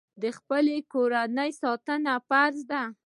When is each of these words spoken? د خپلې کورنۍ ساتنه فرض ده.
د 0.21 0.23
خپلې 0.37 0.77
کورنۍ 0.93 1.51
ساتنه 1.61 2.13
فرض 2.29 2.59
ده. 2.71 2.83